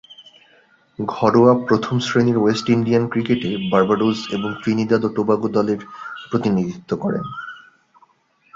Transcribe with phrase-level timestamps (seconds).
[0.99, 5.79] ঘরোয়া প্রথম-শ্রেণীর West Indian ক্রিকেটে বার্বাডোস এবং ত্রিনিদাদ ও টোবাগো দলের
[6.29, 7.23] প্রতিনিধিত্ব করেন।